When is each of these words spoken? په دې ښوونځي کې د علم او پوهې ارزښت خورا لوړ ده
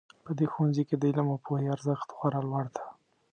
په 0.23 0.31
دې 0.37 0.45
ښوونځي 0.51 0.83
کې 0.87 0.95
د 0.97 1.03
علم 1.09 1.27
او 1.33 1.39
پوهې 1.45 1.67
ارزښت 1.75 2.07
خورا 2.15 2.41
لوړ 2.47 2.65
ده 2.75 2.83